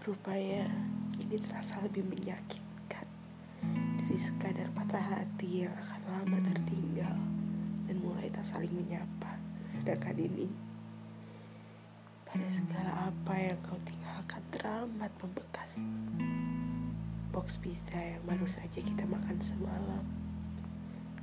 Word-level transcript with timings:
Rupanya 0.00 0.64
ini 1.20 1.36
terasa 1.36 1.76
lebih 1.84 2.08
menyakitkan 2.08 3.04
dari 4.00 4.16
sekadar 4.16 4.72
patah 4.72 4.96
hati 4.96 5.68
yang 5.68 5.76
akan 5.76 6.00
lama 6.08 6.38
tertinggal 6.40 7.20
dan 7.84 7.96
mulai 8.00 8.32
tak 8.32 8.48
saling 8.48 8.72
menyapa. 8.72 9.36
Sedangkan 9.60 10.16
ini 10.16 10.48
pada 12.24 12.48
segala 12.48 13.12
apa 13.12 13.34
yang 13.44 13.60
kau 13.60 13.76
tinggalkan 13.84 14.40
teramat 14.48 15.12
membekas. 15.20 15.84
Box 17.28 17.60
pizza 17.60 18.00
yang 18.00 18.24
baru 18.24 18.48
saja 18.48 18.80
kita 18.80 19.04
makan 19.04 19.36
semalam. 19.36 20.04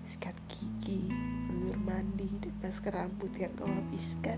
Sikat 0.06 0.38
gigi, 0.54 1.10
gelur 1.50 1.82
mandi, 1.82 2.30
dan 2.46 2.54
masker 2.62 2.94
rambut 2.94 3.34
yang 3.42 3.50
kau 3.58 3.66
habiskan. 3.66 4.38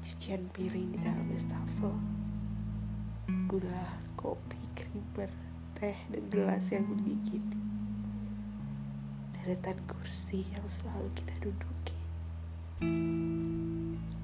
Cucian 0.00 0.48
piring 0.56 0.96
di 0.96 0.98
dalam 1.04 1.28
wastafel. 1.28 2.22
Gula, 3.52 3.84
kopi, 4.16 4.56
krimer, 4.72 5.28
teh, 5.76 5.92
dan 6.08 6.24
gelas 6.32 6.72
yang 6.72 6.88
menggigit. 6.88 7.44
Deretan 9.36 9.76
kursi 9.84 10.48
yang 10.56 10.64
selalu 10.64 11.12
kita 11.12 11.36
duduki. 11.36 11.92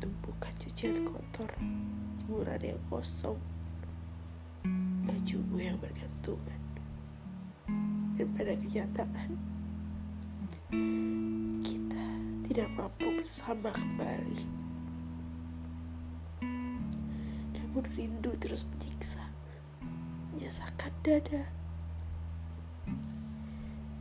Tumpukan 0.00 0.52
cucian 0.56 1.04
kotor, 1.04 1.52
jemuran 2.24 2.72
yang 2.72 2.80
kosong, 2.88 3.36
bajumu 5.04 5.60
yang 5.60 5.76
bergantungan. 5.76 6.62
Dan 8.16 8.32
pada 8.32 8.56
kenyataan, 8.56 9.30
kita 11.68 12.04
tidak 12.48 12.68
mampu 12.72 13.12
bersama 13.12 13.68
kembali. 13.76 14.67
Namun 17.78 17.94
rindu 17.94 18.34
terus 18.42 18.66
menyiksa, 18.66 19.22
menyesakan 20.34 20.90
dada. 21.06 21.46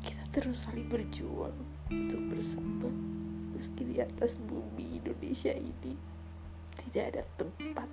Kita 0.02 0.26
terus 0.34 0.66
saling 0.66 0.90
berjuang 0.90 1.54
untuk 1.86 2.18
bersama, 2.26 2.90
meski 3.54 3.86
di 3.86 4.02
atas 4.02 4.42
bumi 4.42 4.98
Indonesia 4.98 5.54
ini 5.54 5.94
tidak 6.74 7.06
ada 7.14 7.24
tempat 7.38 7.86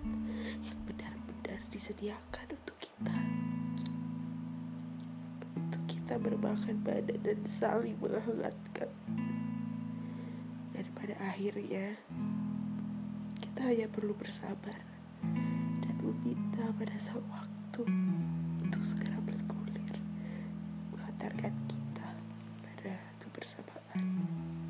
yang 0.65 0.79
benar-benar 0.89 1.61
disediakan 1.69 2.57
untuk 2.57 2.81
kita. 2.81 3.17
Untuk 5.69 5.85
kita 5.85 6.17
bermakan 6.17 6.81
badan 6.81 7.21
dan 7.21 7.45
saling 7.45 8.01
menghangatkan. 8.01 8.89
Dan 10.73 10.87
pada 10.97 11.13
akhirnya, 11.29 12.01
kita 13.37 13.69
hanya 13.69 13.85
perlu 13.93 14.17
bersabar 14.17 14.95
meminta 16.15 16.63
pada 16.79 16.95
sang 16.95 17.19
waktu 17.27 17.83
untuk 18.63 18.83
segera 18.87 19.19
bergulir, 19.19 19.99
mengantarkan 20.95 21.55
kita 21.67 22.09
pada 22.63 22.95
kebersamaan. 23.19 24.64